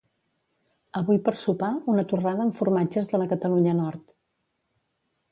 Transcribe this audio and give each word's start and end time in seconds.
Avui 0.99 1.17
per 1.25 1.33
sopar 1.41 1.69
una 1.93 2.05
torrada 2.13 2.41
amb 2.45 2.57
formatges 2.61 3.09
de 3.11 3.19
la 3.23 3.27
Catalunya 3.35 3.75
nord 3.83 4.09